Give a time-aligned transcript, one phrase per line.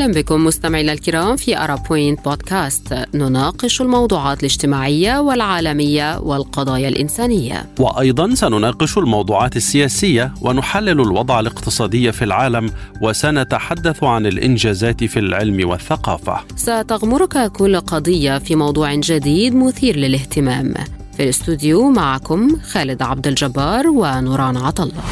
[0.00, 2.94] أهلا بكم مستمعينا الكرام في أرا بوينت بودكاست.
[3.14, 7.66] نناقش الموضوعات الاجتماعية والعالمية والقضايا الإنسانية.
[7.78, 12.70] وأيضا سنناقش الموضوعات السياسية ونحلل الوضع الاقتصادي في العالم
[13.02, 16.40] وسنتحدث عن الإنجازات في العلم والثقافة.
[16.56, 20.74] ستغمرك كل قضية في موضوع جديد مثير للاهتمام.
[21.16, 25.02] في الاستوديو معكم خالد عبد الجبار ونوران عطله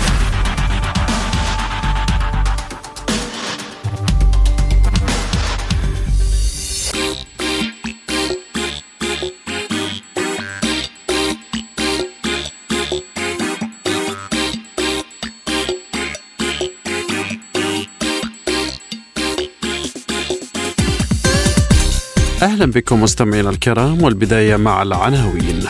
[22.42, 25.64] أهلا بكم مستمعينا الكرام والبداية مع العناوين.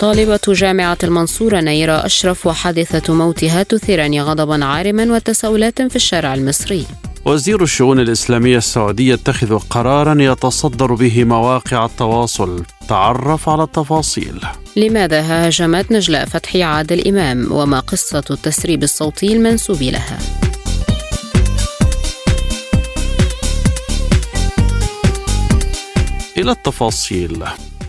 [0.00, 6.86] طالبة جامعة المنصورة نيرة أشرف وحادثة موتها تثيران غضبا عارما وتساؤلات في الشارع المصري.
[7.24, 12.62] وزير الشؤون الإسلامية السعودية يتخذ قرارا يتصدر به مواقع التواصل.
[12.88, 14.40] تعرف على التفاصيل.
[14.76, 20.18] لماذا هاجمت نجلاء فتحي عادل إمام؟ وما قصة التسريب الصوتي المنسوب لها؟
[26.38, 27.44] إلى التفاصيل.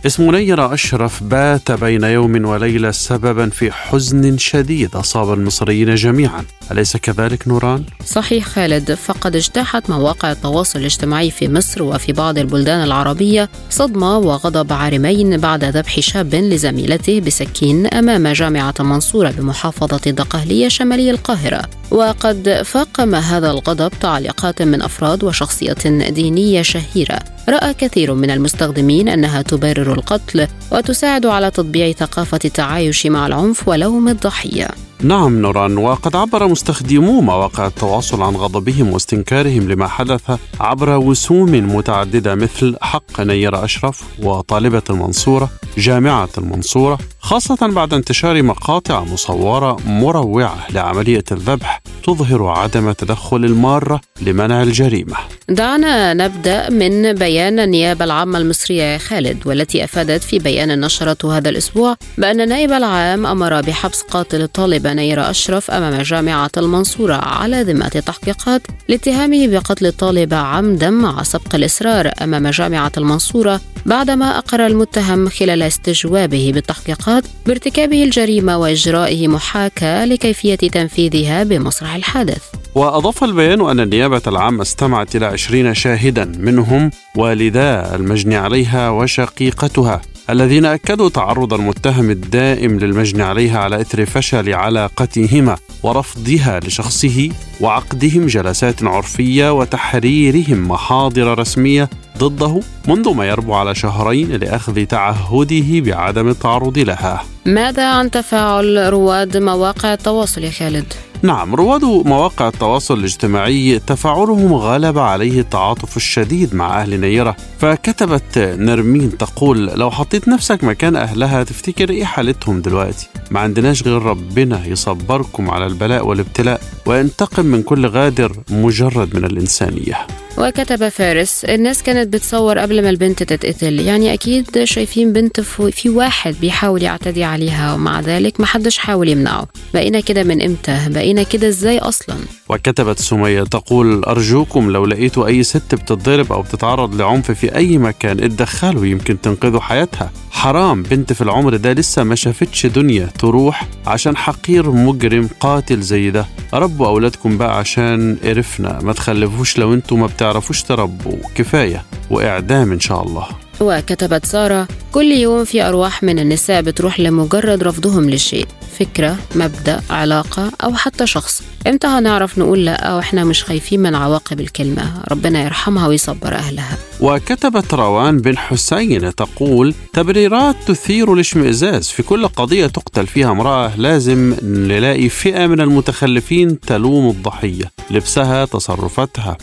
[0.06, 6.46] اسم نيرة أشرف بات بين يوم وليلة سببا في حزن شديد أصاب المصريين جميعا.
[6.72, 12.84] أليس كذلك نوران؟ صحيح خالد فقد اجتاحت مواقع التواصل الاجتماعي في مصر وفي بعض البلدان
[12.84, 21.12] العربية صدمة وغضب عارمين بعد ذبح شاب لزميلته بسكين أمام جامعة المنصورة بمحافظة الدقهلية شمالي
[21.12, 21.62] القاهرة.
[21.92, 25.76] وقد فاقم هذا الغضب تعليقات من أفراد وشخصية
[26.10, 27.20] دينية شهيرة.
[27.50, 34.08] رأى كثير من المستخدمين أنها تبرر القتل وتساعد على تطبيع ثقافة التعايش مع العنف ولوم
[34.10, 34.68] الضحية.
[35.02, 42.36] نعم نوران وقد عبر مستخدمو مواقع التواصل عن غضبهم واستنكارهم لما حدث عبر وسوم متعددة
[42.36, 47.00] مثل حق نيرة أشرف وطالبة المنصورة جامعة المنصورة.
[47.28, 55.16] خاصة بعد انتشار مقاطع مصورة مروعة لعملية الذبح تظهر عدم تدخل المارة لمنع الجريمة.
[55.50, 61.96] دعنا نبدأ من بيان النيابة العامة المصرية خالد والتي أفادت في بيان نشرته هذا الأسبوع
[62.18, 68.62] بأن النائب العام أمر بحبس قاتل الطالبة نيرة أشرف أمام جامعة المنصورة على ذمة تحقيقات
[68.88, 76.52] لاتهامه بقتل الطالبة عمدا مع سبق الإصرار أمام جامعة المنصورة بعدما أقر المتهم خلال استجوابه
[76.54, 82.44] بالتحقيقات بارتكابه الجريمة وإجرائه محاكاة لكيفية تنفيذها بمسرح الحادث.
[82.76, 90.02] وأضاف البيان أن النيابة العامة استمعت إلى عشرين شاهدا منهم والدا المجني عليها وشقيقتها.
[90.30, 97.30] الذين أكدوا تعرض المتهم الدائم للمجني عليها على إثر فشل علاقتهما ورفضها لشخصه
[97.62, 106.28] وعقدهم جلسات عرفية وتحريرهم محاضر رسمية ضده منذ ما يربو على شهرين لأخذ تعهده بعدم
[106.28, 113.80] التعرض لها ماذا عن تفاعل رواد مواقع التواصل يا خالد؟ نعم رواد مواقع التواصل الاجتماعي
[113.80, 117.36] تفاعلهم غلب عليه التعاطف الشديد مع أهل نيرة.
[117.60, 124.02] فكتبت نرمين تقول لو حطيت نفسك مكان أهلها تفتكر إيه حالتهم دلوقتي؟ ما عندناش غير
[124.02, 130.08] ربنا يصبركم على البلاء والابتلاء وينتقم من كل غادر مجرد من الإنسانية.
[130.38, 133.80] وكتب فارس الناس كانت بتصور قبل ما البنت تتقتل.
[133.80, 139.48] يعني أكيد شايفين بنت في واحد بيحاول يعتدي عليها ومع ذلك محدش حاول يمنعه.
[139.74, 142.16] بقينا كده من إمتى؟ بقينا كده إزاي أصلا؟
[142.50, 148.24] وكتبت سمية تقول أرجوكم لو لقيتوا أي ست بتتضرب أو بتتعرض لعنف في أي مكان
[148.24, 150.12] اتدخلوا يمكن تنقذوا حياتها.
[150.32, 156.12] حرام بنت في العمر ده لسه ما شافتش دنيا تروح عشان حقير مجرم قاتل زي
[156.12, 156.26] ده.
[156.54, 158.80] ربوا أولادكم بقى عشان قرفنا.
[158.84, 163.28] ما تخلفوش لو أنتوا ما بتعرفوش تربوا كفاية وإعدام إن شاء الله.
[163.62, 168.46] وكتبت سارة كل يوم في أرواح من النساء بتروح لمجرد رفضهم للشيء
[168.80, 171.42] فكرة مبدأ علاقة أو حتى شخص.
[171.68, 176.78] إمتى هنعرف نقول لأ وإحنا مش خايفين من عواقب الكلمة؟ ربنا يرحمها ويصبر أهلها.
[177.02, 181.88] وكتبت روان بن حسين تقول تبريرات تثير الاشمئزاز.
[181.88, 187.72] في كل قضية تقتل فيها امرأة لازم نلاقي فئة من المتخلفين تلوم الضحية.
[187.92, 189.38] لبسها تصرفاتها.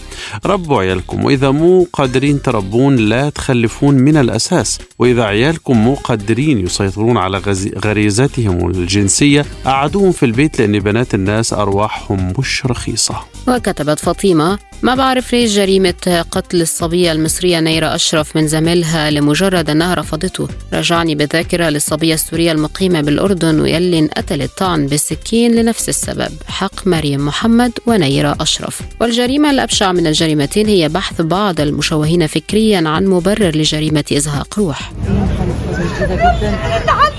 [0.47, 4.79] ربوا عيالكم وإذا مو قادرين تربون لا تخلفون من الأساس.
[4.99, 7.43] وإذا عيالكم مو قادرين يسيطرون على
[7.85, 9.45] غريزتهم الجنسية.
[9.67, 13.15] أعدوهم في البيت لأن بنات الناس أرواحهم مش رخيصة
[13.49, 19.95] وكتبت فاطمة ما بعرف ليش جريمة قتل الصبية المصرية نيرة أشرف من زميلها لمجرد أنها
[19.95, 20.49] رفضته.
[20.73, 27.73] رجعني بالذاكرة للصبية السورية المقيمة بالأردن ويلي انقتلت طعن بالسكين لنفس السبب حق مريم محمد
[27.87, 28.81] ونيرة أشرف.
[29.01, 34.93] والجريمة الأبشع من الجريمتين هي بحث بعض المشوهين فكريا عن مبرر لجريمة إزهاق روح.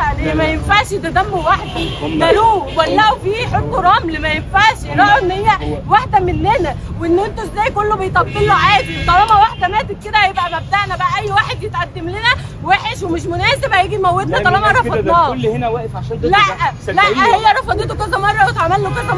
[0.00, 1.80] عليه ما ينفعش ده دم واحدة
[2.30, 4.84] دلوه ولعوا فيه حطوا رمل ما ينفعش.
[4.84, 9.04] يلاقوا إن هي واحدة مننا وإن أنتوا إزاي كله بيطبل له عادي.
[9.06, 13.94] طالما واحدة ماتت كده هيبقى مبدأنا بقى أي واحد يتقدم لنا وحش ومش مناسب هيجي
[13.94, 15.32] يموتنا طالما رفضناه.
[15.32, 16.38] الكل هنا واقف عشان لا
[16.92, 19.14] لا هي رفضته كذا مرة واتعمل له كذا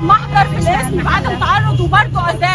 [0.00, 1.02] محضر في الاسم.
[1.02, 2.53] بعدم تعرض وبرضه اذاها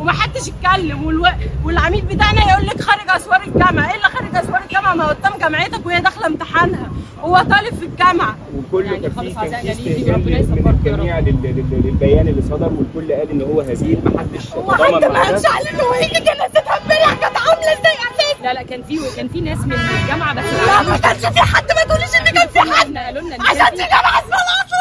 [0.00, 1.26] ومحدش يتكلم والو...
[1.64, 3.90] والعميد بتاعنا يقول لك خارج أسوار الجامعة.
[3.90, 6.90] إيه اللي خارج أسوار الجامعة؟ ما هو قدام جامعتك وهي داخلة امتحانها.
[7.20, 8.36] هو طالب في الجامعة.
[8.56, 13.12] وكله يعني كان فيه كان فيه استهجان من الجميع لل- لل- للبيان اللي صدر والكل
[13.12, 13.98] قال إن هو هزيل.
[14.04, 18.52] محدش هو حد ما قالش عليه إنه يجي جنازتها امبارح كانت عاملة إزاي؟ أساسا لا
[18.54, 21.64] لا كان في كان في ناس من الجامعة بس لا ما كانش في حد.
[21.72, 22.96] ما تقوليش إن كان في حد.
[22.96, 24.80] قالوا لنا إن عشان في- جامعه اسمها العصر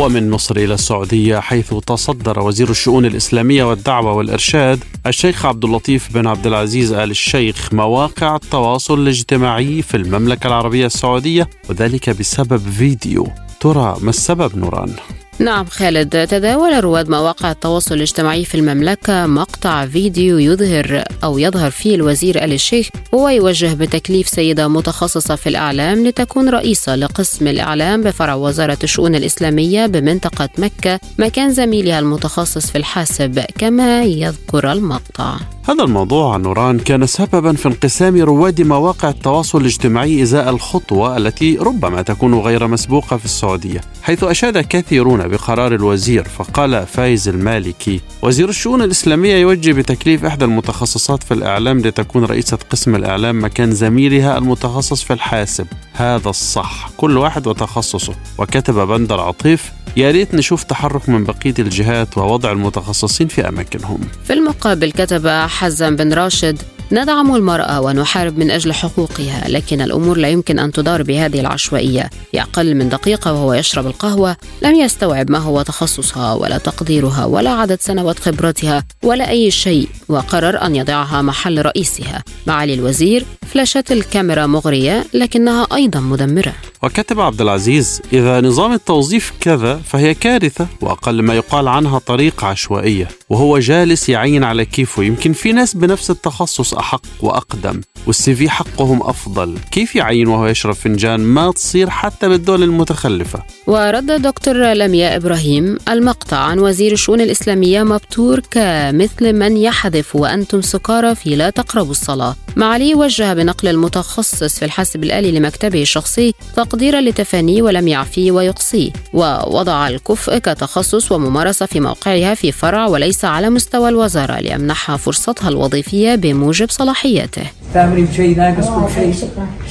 [0.00, 6.26] ومن مصر إلى السعودية حيث تصدر وزير الشؤون الإسلامية والدعوة والإرشاد الشيخ عبد اللطيف بن
[6.26, 13.28] عبد العزيز آل الشيخ مواقع التواصل الاجتماعي في المملكة العربية السعودية وذلك بسبب فيديو
[13.60, 14.92] ترى ما السبب نوران؟
[15.40, 16.26] نعم خالد.
[16.26, 22.52] تداول رواد مواقع التواصل الاجتماعي في المملكة مقطع فيديو يظهر أو يظهر فيه الوزير آل
[22.52, 29.14] الشيخ وهو يوجه بتكليف سيدة متخصصة في الإعلام لتكون رئيسة لقسم الإعلام بفرع وزارة الشؤون
[29.14, 35.36] الإسلامية بمنطقة مكة مكان زميلها المتخصص في الحاسب كما يذكر المقطع.
[35.70, 42.02] هذا الموضوع نوران كان سببا في انقسام رواد مواقع التواصل الاجتماعي إزاء الخطوة التي ربما
[42.02, 48.82] تكون غير مسبوقة في السعودية، حيث أشاد كثيرون بقرار الوزير فقال فايز المالكي: وزير الشؤون
[48.82, 55.12] الإسلامية يوجه بتكليف إحدى المتخصصات في الإعلام لتكون رئيسة قسم الإعلام مكان زميلها المتخصص في
[55.12, 61.54] الحاسب، هذا الصح، كل واحد وتخصصه، وكتب بندر عطيف: يا ريت نشوف تحرك من بقية
[61.58, 64.00] الجهات ووضع المتخصصين في أماكنهم.
[64.24, 65.26] في المقابل كتب
[65.60, 66.79] حزم بن راشد.
[66.92, 72.10] ندعم المرأة ونحارب من أجل حقوقها لكن الأمور لا يمكن أن تدار بهذه العشوائية.
[72.30, 77.50] في أقل من دقيقة وهو يشرب القهوة لم يستوعب ما هو تخصصها ولا تقديرها ولا
[77.50, 82.24] عدد سنوات خبرتها ولا أي شيء وقرر أن يضعها محل رئيسها.
[82.46, 86.52] معالي الوزير فلاشات الكاميرا مغرية لكنها أيضا مدمرة.
[86.82, 93.08] وكتب عبد العزيز إذا نظام التوظيف كذا فهي كارثة وأقل ما يقال عنها طريقة عشوائية
[93.28, 95.02] وهو جالس يعين على كيفه.
[95.02, 99.58] يمكن في ناس بنفس التخصص أحق وأقدم والسي في حقهم أفضل.
[99.70, 106.36] كيف يعين وهو يشرب فنجان ما تصير حتى بالدول المتخلفة؟ ورد دكتور لمياء إبراهيم المقطع
[106.36, 112.36] عن وزير الشؤون الإسلامية مبتور كمثل من يحذف وأنتم سكارى في لا تقربوا الصلاة.
[112.56, 119.88] معالي وجه بنقل المتخصص في الحاسب الآلي لمكتبه الشخصي تقديرا لتفانيه ولم يعفيه ويقصيه ووضع
[119.88, 126.69] الكفء كتخصص وممارسة في موقعها في فرع وليس على مستوى الوزارة ليمنحها فرصتها الوظيفية بموجب
[126.70, 127.42] صلاحياته
[127.74, 129.14] تامري بشيء ناقص كل شيء.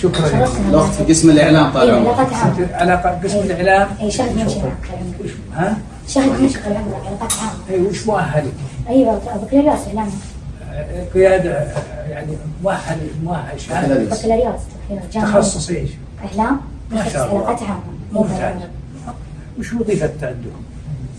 [0.01, 0.47] شكرا.
[0.69, 3.87] الاخت في قسم الإعلام طال عمرك علاقات عامة علاقة قسم الإعلام.
[4.01, 4.71] اي شهد منشغل
[5.55, 5.77] ها؟
[6.07, 8.53] شهد منشغل علاقات عامة اي وش مؤهلك؟
[8.89, 10.09] أيوه بكالوريوس إعلام.
[11.13, 11.67] قيادة
[12.09, 13.61] يعني مؤهل مؤهل.
[13.61, 14.61] شهادة بكالوريوس.
[15.13, 15.89] تخصص إيش؟
[16.25, 16.59] إعلام.
[16.91, 17.37] ما شاء الله.
[17.37, 17.81] علاقات عامة
[18.13, 18.55] ممتاز.
[19.59, 20.61] وش وظيفتها عندكم؟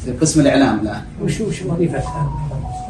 [0.04, 1.02] في قسم الإعلام الآن.
[1.22, 2.30] وش وش وظيفتها؟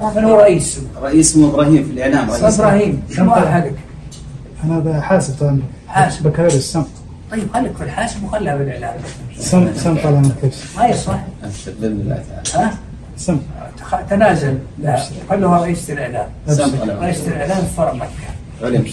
[0.00, 2.60] من هو رئيس؟ رئيس اسمه إبراهيم في الإعلام رئيس.
[2.60, 3.74] أبراهيم شو مؤهلك؟
[4.64, 5.60] أنا بحاسب طبعا.
[5.88, 6.22] حاسب.
[6.22, 6.84] بكالوريوس سم.
[7.30, 8.94] طيب خليك في الحاسب وخلها بالإعلام.
[9.38, 12.66] سم سم طالع من كيف؟ ما يصلح أبشر باذن الله تعالى.
[12.66, 12.74] ها؟
[13.16, 13.38] سم.
[14.10, 14.58] تنازل.
[14.78, 16.28] لا خلوها رئيسة الإعلام.
[17.02, 18.30] رئيسة الإعلام في فرع مكة
[18.62, 18.84] علم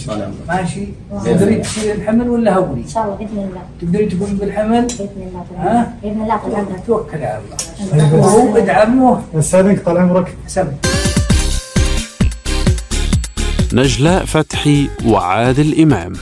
[0.48, 0.88] ماشي؟
[1.26, 3.62] تقدري تصير الحمل ولا هولي؟ إن شاء الله بإذن الله.
[3.82, 7.40] تقدري تقومي بالحمل؟ بإذن الله ها؟ بإذن الله طال عمرك توكل على
[7.92, 8.16] الله.
[8.16, 9.22] وهو ادعموه.
[9.36, 10.36] أستاذنك طال عمرك.
[10.48, 10.68] سم.
[13.74, 16.14] نجلاء فتحي وعادل إمام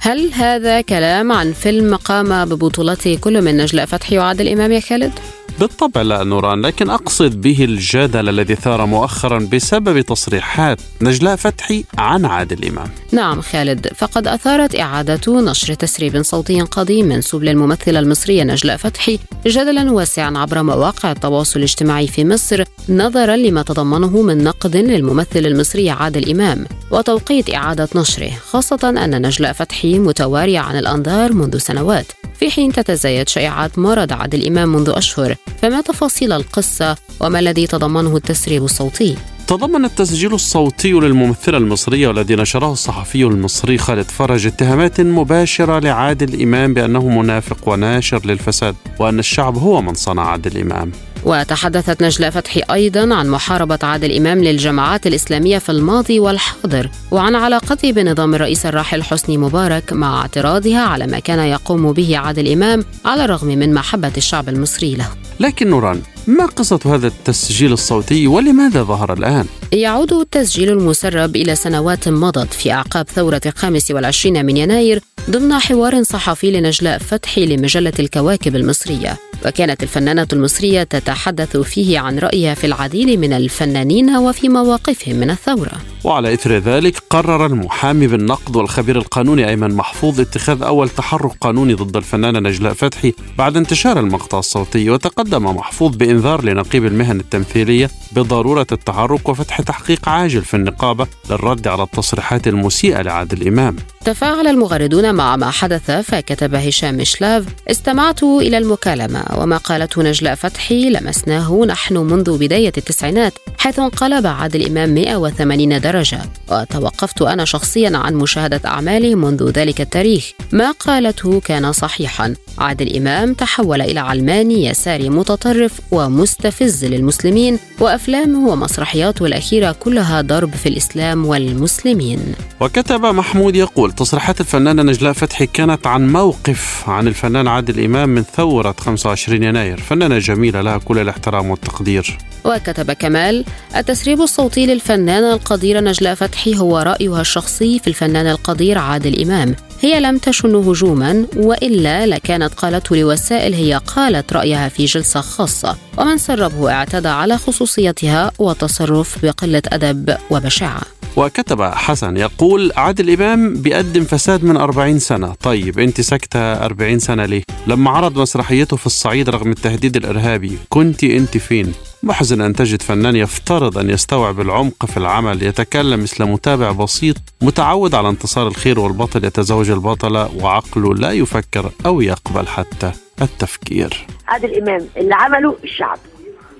[0.00, 5.12] هل هذا كلام عن فيلم قام ببطولته كل من نجلاء فتحي وعادل إمام يا خالد؟
[5.60, 12.24] بالطبع لا نوران لكن أقصد به الجدل الذي ثار مؤخرا بسبب تصريحات نجلاء فتحي عن
[12.24, 12.88] عادل إمام.
[13.12, 19.92] نعم خالد فقد أثارت إعادة نشر تسريب صوتي قديم منسوب للممثلة المصرية نجلاء فتحي جدلا
[19.92, 26.30] واسعا عبر مواقع التواصل الاجتماعي في مصر نظرا لما تضمنه من نقد للممثل المصري عادل
[26.30, 32.06] إمام وتوقيت إعادة نشره خاصة أن نجلاء فتحي متوارية عن الأنظار منذ سنوات
[32.40, 35.36] في حين تتزايد شائعات مرض عادل إمام منذ أشهر.
[35.62, 42.72] فما تفاصيل القصة وما الذي تضمنه التسريب الصوتي؟ تضمن التسجيل الصوتي للممثلة المصرية والذي نشره
[42.72, 49.82] الصحفي المصري خالد فرج اتهامات مباشرة لعادل إمام بأنه منافق وناشر للفساد وأن الشعب هو
[49.82, 50.92] من صنع عادل إمام
[51.24, 57.92] وتحدثت نجلاء فتحي أيضا عن محاربة عادل إمام للجماعات الإسلامية في الماضي والحاضر وعن علاقته
[57.92, 63.24] بنظام الرئيس الراحل حسني مبارك مع اعتراضها على ما كان يقوم به عادل إمام على
[63.24, 65.08] الرغم من محبة الشعب المصري له
[65.40, 72.08] لكن نوران ما قصة هذا التسجيل الصوتي ولماذا ظهر الآن؟ يعود التسجيل المسرب إلى سنوات
[72.08, 78.56] مضت في أعقاب ثورة الخامس والعشرين من يناير ضمن حوار صحفي لنجلاء فتحي لمجلة الكواكب
[78.56, 79.16] المصرية.
[79.46, 85.72] وكانت الفنانة المصرية تتحدث فيه عن رأيها في العديد من الفنانين وفي مواقفهم من الثورة.
[86.04, 91.96] وعلى إثر ذلك قرر المحامي بالنقد والخبير القانوني أيمن محفوظ اتخاذ أول تحرك قانوني ضد
[91.96, 99.28] الفنانة نجلاء فتحي بعد انتشار المقطع الصوتي وتقدم محفوظ بإنذار لنقيب المهن التمثيلية بضرورة التحرك
[99.28, 103.76] وفتح تحقيق عاجل في النقابة للرد على التصريحات المسيئة لعادل إمام.
[104.04, 110.90] تفاعل المغردون مع ما حدث فكتب هشام شلاف استمعت إلى المكالمة وما قالته نجلاء فتحي
[110.90, 116.20] لمسناه نحن منذ بداية التسعينات حيث انقلب عادل إمام 180 درجة.
[116.48, 120.32] وتوقفت أنا شخصيا عن مشاهدة أعماله منذ ذلك التاريخ.
[120.52, 122.34] ما قالته كان صحيحا.
[122.58, 130.68] عادل إمام تحول إلى علماني يساري متطرف ومستفز للمسلمين وأفلامه ومسرحياته الأخيرة كلها ضرب في
[130.68, 132.34] الإسلام والمسلمين.
[132.60, 138.22] وكتب محمود يقول تصريحات الفنانة نجلاء فتحي كانت عن موقف عن الفنان عادل إمام من
[138.22, 139.80] ثورة 25 يناير.
[139.80, 142.18] فنانة جميلة لها كل الاحترام والتقدير.
[142.44, 143.44] وكتب كمال
[143.76, 149.54] التسريب الصوتي للفنانة القديرة نجلاء فتحي هو رأيها الشخصي في الفنان القدير عادل إمام.
[149.80, 156.18] هي لم تشن هجوما وإلا لكانت قالته لوسائل هي قالت رأيها في جلسة خاصة ومن
[156.18, 160.97] سربه اعتدى على خصوصيتها وتصرف بقلة أدب وبشاعة.
[161.18, 165.34] وكتب حسن يقول عادل إمام بيقدم فساد من 40 سنة.
[165.34, 171.04] طيب أنت ساكتة 40 سنة ليه؟ لما عرض مسرحيته في الصعيد رغم التهديد الإرهابي كنت
[171.04, 176.72] أنت فين؟ محزن أن تجد فنان يفترض أن يستوعب العمق في العمل يتكلم مثل متابع
[176.72, 184.06] بسيط متعود على انتصار الخير والبطل يتزوج البطلة وعقله لا يفكر أو يقبل حتى التفكير.
[184.28, 185.98] عادل إمام اللي عمله الشعب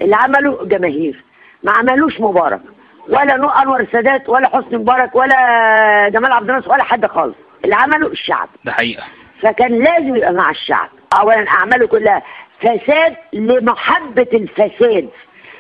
[0.03, 1.25] اللي عمله جماهير
[1.65, 2.61] ما عملوش مبارك.
[3.09, 7.35] ولا نو أنور السادات ولا حسني مبارك ولا جمال عبد الناصر ولا حد خالص.
[7.65, 8.49] اللي عمله الشعب.
[8.65, 9.05] ده حقيقة.
[9.43, 10.89] فكان لازم يبقى مع الشعب.
[11.21, 12.23] اولا أعماله كلها
[12.61, 15.09] فساد لمحبة الفساد.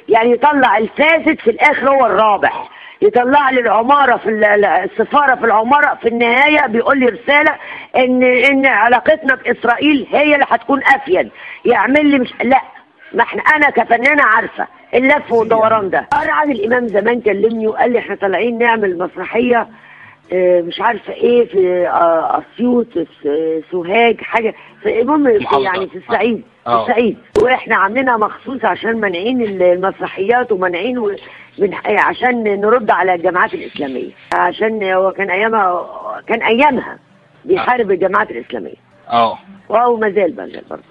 [0.08, 2.68] يعني يطلع الفاسد في الآخر هو الرابح.
[3.02, 4.28] يطلع لي العمارة في
[4.84, 7.54] السفارة في العمارة في النهاية بيقول لي رسالة
[7.96, 11.30] ان إن علاقتنا بإسرائيل هي اللي هتكون أفيد.
[11.64, 12.60] يعمل لي مش لا
[13.12, 14.66] ما إحنا أنا كفنانة عارفة.
[14.94, 16.06] اللف والدوران ده.
[16.12, 19.68] عادل الإمام زمان كلمني وقال لي إحنا طالعين نعمل مسرحية
[20.32, 22.86] آه مش عارفة إيه في آه أسيوط
[23.70, 24.54] سوهاج حاجة.
[24.82, 25.26] في المهم
[25.62, 27.16] يعني في الصعيد في الصعيد.
[27.42, 30.98] وإحنا عاملينها مخصوص عشان مانعين المسرحيات ومانعين
[31.58, 34.10] من عشان نرد على الجماعات الإسلامية.
[34.34, 35.86] عشان هو كان أيامها
[36.26, 36.98] كان أيامها
[37.44, 38.74] بيحارب الجماعات الإسلامية.
[39.10, 39.38] آه.
[39.68, 40.82] وهو ما زال ما زال برضه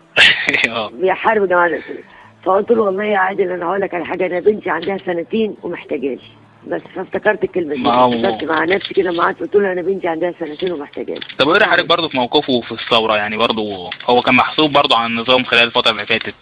[0.98, 2.04] بيحارب الجماعات الإسلامية.
[2.44, 6.20] فقلت له والله يا عادل أنا هقول لك على حاجة أنا بنتي عندها سنتين ومحتاجاني
[6.67, 10.34] بس فافتكرت الكلمة دي افتكرت مع نفسي كده ما قعدت قلت له أنا بنتي عندها
[10.39, 14.72] سنتين ومحتاجاني طب وايه حضرتك برضه في موقفه في الثورة؟ يعني برضه هو كان محسوب
[14.72, 16.36] برضه عن النظام خلال الفترة اللي فاتت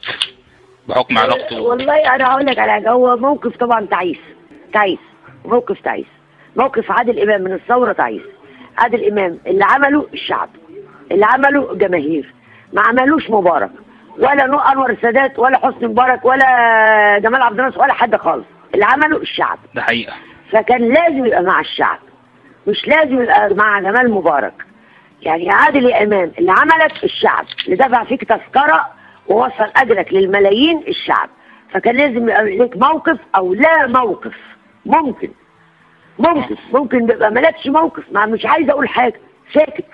[0.87, 1.61] بحكم علاقته.
[1.61, 4.17] والله أنا هقول لك على حاجة هو موقف طبعا تعيس
[4.73, 4.99] تعيس
[5.45, 6.07] موقف تعيس.
[6.55, 8.21] موقف عادل إمام من الثورة تعيس.
[8.77, 10.49] عادل إمام اللي عمله الشعب
[11.11, 12.33] اللي عمله جماهير
[12.73, 13.71] ما عملوش مبارك.
[14.17, 18.45] ولا نو أنور السادات ولا حسني مبارك ولا جمال عبد الناصر ولا حد خالص.
[18.73, 19.59] اللي عمله الشعب.
[19.75, 20.13] ده حقيقة.
[20.51, 21.99] فكان لازم يبقى مع الشعب.
[22.67, 24.53] مش لازم يبقى مع جمال مبارك.
[25.21, 28.85] يعني عادل امام اللي عملك الشعب اللي دفع فيك تذكرة
[29.27, 31.29] ووصل أجرك للملايين الشعب.
[31.71, 34.33] فكان لازم يبقى ليك موقف أو لا موقف.
[34.85, 35.29] ممكن.
[36.19, 36.55] ممكن.
[36.73, 38.03] ممكن يبقى مالكش موقف.
[38.11, 39.19] ما مش عايز أقول حاجة.
[39.53, 39.85] ساكت.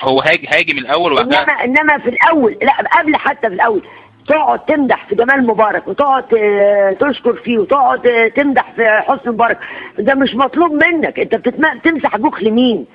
[0.00, 3.82] هو هاج هاجم الأول وبعدها انما إنما في الأول لا قبل حتى في الأول.
[4.28, 9.58] تقعد تمدح في جمال مبارك وتقعد آه، تشكر فيه وتقعد آه، تمدح في حسن مبارك.
[9.98, 11.18] ده مش مطلوب منك.
[11.20, 12.86] أنت بتمسح جوخ لمين؟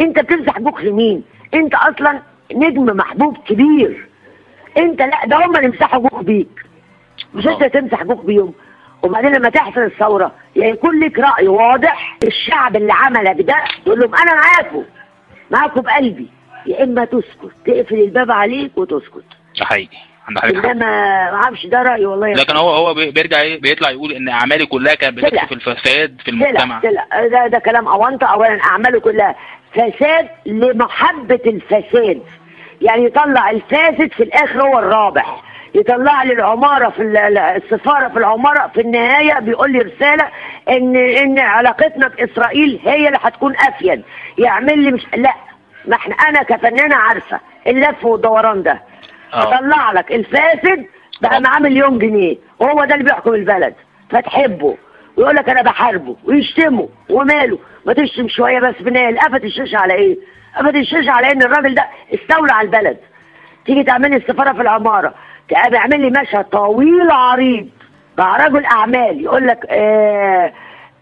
[0.00, 1.22] أنت بتمسح جوخ لمين؟
[1.54, 2.20] أنت أصلا
[2.54, 4.08] نجم محبوب كبير.
[4.78, 6.62] أنت لا ده هم اللي يمسحوا جوخ بيك.
[7.34, 8.52] مش أنت تمسح جوخ بيهم.
[9.02, 14.14] وبعدين لما تحصل الثورة يعني يكون لك رأي واضح الشعب اللي عملك ده تقول لهم
[14.14, 14.84] أنا معاكم
[15.50, 16.28] معاكم بقلبي.
[16.66, 19.24] يا إما تسكت تقفل الباب عليك وتسكت.
[19.58, 19.96] ده حقيقي.
[20.28, 20.64] عند حضرتك.
[20.66, 20.86] إنما
[21.30, 24.66] ما أعرفش ده رأيي والله لكن هو هو بي- بيرجع إيه؟ بيطلع يقول إن أعمالي
[24.66, 25.16] كلها كانت.
[25.18, 26.80] بتكشف الفساد في المجتمع.
[26.80, 29.34] طلع ده, ده كلام اونطه اولا اعماله كلها.
[29.72, 32.22] فساد لمحبة الفساد.
[32.82, 35.42] يعني يطلع الفاسد في الآخر هو الرابح.
[35.74, 40.28] يطلع لي العمارة في ال- ال- السفارة في العمارة في النهاية بيقول لي رسالة
[40.68, 44.02] ان إن علاقتنا بإسرائيل هي اللي هتكون أفيد.
[44.38, 45.34] يعمل لي مش لا.
[45.86, 48.82] ما إحنا أنا كفنانة عارفة اللف والدوران ده.
[49.34, 49.42] آه.
[49.54, 50.86] أطلع لك الفاسد
[51.22, 52.36] بقى معاه مليون جنيه.
[52.58, 53.74] وهو ده اللي بيحكم البلد.
[54.10, 54.76] فتحبه.
[55.16, 56.16] ويقول لك أنا بحاربه.
[56.24, 56.88] ويشتمه.
[57.10, 57.58] وماله.
[57.86, 60.16] ما تشتم شوية بس النهايه قفت الشاشه على إيه؟
[60.56, 62.96] قفت الشاشه على إن الراجل ده استولى على البلد.
[63.66, 65.14] تيجي تعمل لي السفاره في العمارة.
[65.48, 67.68] تبقى اعمل لي مشهد طويل عريض.
[68.18, 69.20] مع رجل أعمال.
[69.24, 70.52] يقول لك آه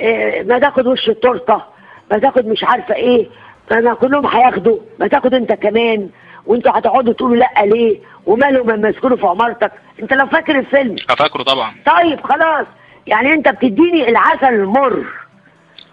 [0.00, 1.62] آه ما تاخد وش التورتة.
[2.10, 3.28] ما تاخد مش عارفة إيه.
[3.70, 4.78] ما ما كلهم هياخدوا.
[5.00, 6.08] ما تاخد أنت كمان.
[6.46, 10.96] وأنتوا هتقعدوا تقولوا لأ ليه؟ ومالهم لما يسكنوا في عمارتك؟ أنت لو فاكر الفيلم.
[11.18, 11.74] فاكره طبعا.
[11.86, 12.66] طيب خلاص.
[13.06, 15.04] يعني أنت بتديني العسل المر.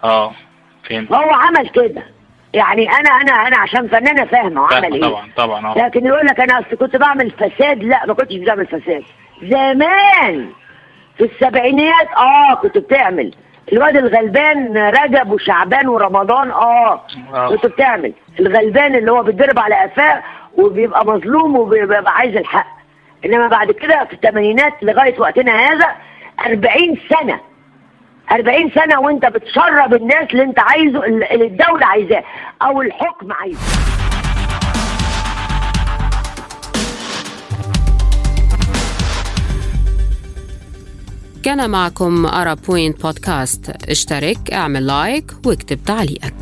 [0.04, 0.32] آه
[0.88, 1.12] فهمت.
[1.12, 2.02] هو عمل كده.
[2.54, 5.00] يعني أنا أنا أنا عشان فنانة فاهمة وعمل إيه.
[5.02, 5.78] طبعا طبعا آه.
[5.86, 7.82] لكن يقول لك أنا أصل كنت بعمل فساد.
[7.82, 9.02] لأ ما كنتش بعمل فساد.
[9.42, 10.50] زمان
[11.18, 13.34] في السبعينات آه كنت بتعمل.
[13.72, 17.00] الواد الغلبان رجب وشعبان ورمضان آه.
[17.34, 17.48] آه.
[17.48, 18.12] كنت بتعمل.
[18.40, 20.22] الغلبان اللي هو بيتضرب على قفاه
[20.58, 22.66] وبيبقى مظلوم وبيبقى عايز الحق.
[23.24, 25.88] إنما بعد كده في الثمانينات لغاية وقتنا هذا
[26.46, 27.40] 40 سنة.
[28.32, 32.24] 40 سنة وانت بتشرب الناس اللي انت عايزه اللي الدولة عايزاه
[32.62, 33.89] أو الحكم عايزه.
[41.42, 43.70] كان معكم أرا بوينت بودكاست.
[43.88, 46.34] اشترك اعمل like واكتب تعليقك.